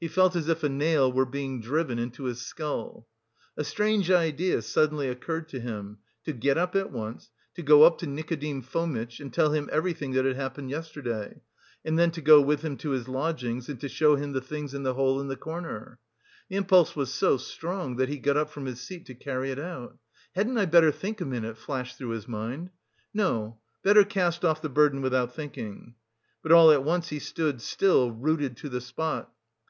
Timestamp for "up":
6.56-6.76, 7.82-7.98, 18.36-18.50